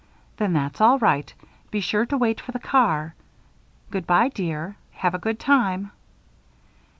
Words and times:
"Then 0.37 0.53
that's 0.53 0.81
all 0.81 0.97
right. 0.97 1.31
Be 1.69 1.79
sure 1.79 2.07
to 2.07 2.17
wait 2.17 2.41
for 2.41 2.51
the 2.51 2.57
car. 2.59 3.13
Good 3.91 4.07
by, 4.07 4.29
dear. 4.29 4.77
Have 4.93 5.13
a 5.13 5.19
good 5.19 5.37
time." 5.39 5.91